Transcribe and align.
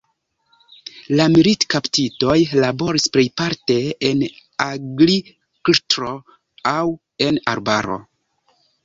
La 1.17 1.25
militkaptitoj 1.33 2.37
laboris 2.63 3.05
plejparte 3.17 3.75
en 4.09 4.23
agrikltro 4.69 6.11
aŭ 6.73 6.81
en 7.27 7.39
arbaro. 7.53 7.99